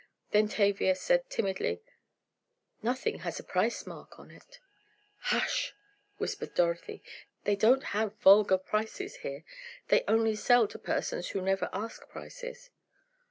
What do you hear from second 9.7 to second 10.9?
They only sell to